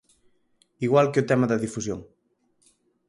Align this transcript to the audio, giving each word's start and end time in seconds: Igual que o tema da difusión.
Igual 0.87 1.07
que 1.11 1.21
o 1.23 1.27
tema 1.29 1.49
da 1.51 1.61
difusión. 1.65 1.99